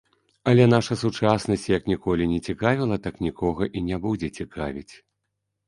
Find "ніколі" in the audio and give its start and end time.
1.93-2.23